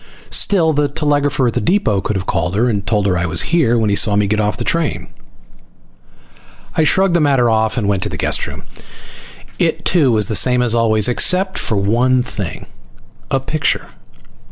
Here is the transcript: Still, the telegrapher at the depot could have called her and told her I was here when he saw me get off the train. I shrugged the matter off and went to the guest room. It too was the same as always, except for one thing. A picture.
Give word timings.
Still, 0.31 0.73
the 0.73 0.87
telegrapher 0.87 1.45
at 1.45 1.53
the 1.53 1.61
depot 1.61 2.01
could 2.01 2.15
have 2.15 2.25
called 2.25 2.55
her 2.55 2.67
and 2.67 2.87
told 2.87 3.05
her 3.05 3.15
I 3.19 3.27
was 3.27 3.43
here 3.53 3.77
when 3.77 3.91
he 3.91 3.95
saw 3.95 4.15
me 4.15 4.25
get 4.25 4.39
off 4.39 4.57
the 4.57 4.63
train. 4.63 5.09
I 6.75 6.83
shrugged 6.83 7.13
the 7.13 7.21
matter 7.21 7.51
off 7.51 7.77
and 7.77 7.87
went 7.87 8.01
to 8.01 8.09
the 8.09 8.17
guest 8.17 8.47
room. 8.47 8.63
It 9.59 9.85
too 9.85 10.11
was 10.11 10.25
the 10.25 10.33
same 10.35 10.63
as 10.63 10.73
always, 10.73 11.07
except 11.07 11.59
for 11.59 11.75
one 11.75 12.23
thing. 12.23 12.65
A 13.29 13.39
picture. 13.39 13.89